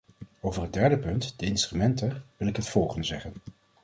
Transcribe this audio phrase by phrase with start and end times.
[0.41, 3.33] Over het derde punt, de instrumenten, wil ik het volgende zeggen.